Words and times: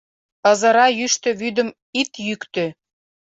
Ызыра 0.51 0.87
йӱштӧ 0.99 1.29
вӱдым 1.39 1.69
ит 2.01 2.11
йӱктӧ. 2.27 2.65